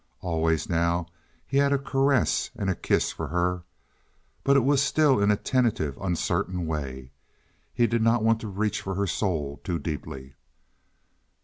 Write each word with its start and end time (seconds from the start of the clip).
Always 0.21 0.67
now 0.67 1.05
he 1.45 1.57
had 1.57 1.71
a 1.71 1.77
caress 1.77 2.49
and 2.55 2.71
a 2.71 2.75
kiss 2.75 3.11
for 3.11 3.27
her, 3.27 3.65
but 4.43 4.55
it 4.57 4.61
was 4.63 4.81
still 4.81 5.19
in 5.21 5.29
a 5.29 5.35
tentative, 5.37 5.95
uncertain 6.01 6.65
way. 6.65 7.11
He 7.71 7.85
did 7.85 8.01
not 8.01 8.23
want 8.23 8.39
to 8.41 8.47
reach 8.47 8.81
for 8.81 8.95
her 8.95 9.05
soul 9.05 9.61
too 9.63 9.77
deeply. 9.77 10.33